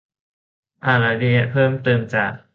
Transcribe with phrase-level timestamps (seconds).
[0.85, 2.31] อ่านรายละเอียดเพิ่มเติมจาก